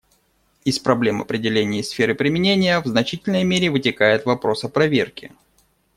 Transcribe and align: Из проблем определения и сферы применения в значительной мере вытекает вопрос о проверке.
Из 0.65 0.79
проблем 0.79 1.21
определения 1.21 1.81
и 1.81 1.83
сферы 1.83 2.15
применения 2.15 2.79
в 2.81 2.87
значительной 2.87 3.43
мере 3.43 3.69
вытекает 3.69 4.25
вопрос 4.25 4.63
о 4.63 4.67
проверке. 4.69 5.31